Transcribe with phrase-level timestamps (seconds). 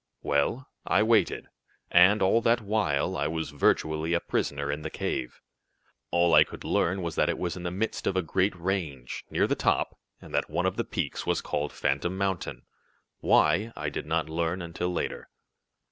[0.23, 1.45] "Well, I waited,
[1.91, 5.41] and, all that while, I was virtually a prisoner in the cave.
[6.09, 9.25] All I could learn was that it was in the midst of a great range,
[9.29, 12.63] near the top, and that one of the peaks was called Phantom Mountain.
[13.19, 15.29] Why, I did not learn until later.